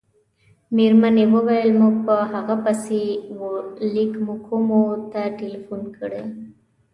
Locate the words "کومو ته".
4.47-5.21